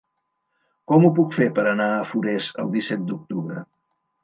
[0.91, 3.63] Com ho puc fer per anar a Forès el disset d'octubre?